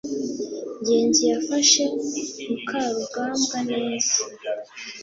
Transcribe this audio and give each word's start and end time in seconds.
ngenzi 0.79 1.21
yafashe 1.31 1.83
mukarugambwa 2.47 3.57
neza 3.71 4.17